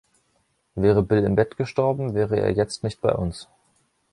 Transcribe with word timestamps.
Wäre 0.73 1.03
Bill 1.03 1.23
im 1.25 1.35
Bett 1.35 1.57
gestorben, 1.57 2.15
wäre 2.15 2.39
er 2.39 2.51
jetzt 2.51 2.83
nicht 2.83 3.01
bei 3.01 3.13
uns. 3.13 3.47